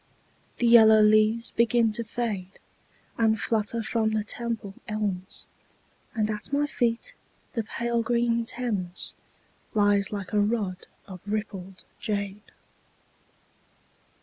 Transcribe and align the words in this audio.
The 0.57 0.65
yellow 0.65 0.99
leaves 1.03 1.51
begin 1.51 1.91
to 1.91 2.03
fade 2.03 2.57
And 3.19 3.39
flutter 3.39 3.83
from 3.83 4.13
the 4.13 4.23
Temple 4.23 4.73
elms, 4.87 5.45
And 6.15 6.31
at 6.31 6.51
my 6.51 6.65
feet 6.65 7.13
the 7.53 7.63
pale 7.63 8.01
green 8.01 8.43
Thames 8.47 9.13
Lies 9.75 10.11
like 10.11 10.33
a 10.33 10.39
rod 10.39 10.87
of 11.05 11.21
rippled 11.27 11.83
jade. 11.99 12.51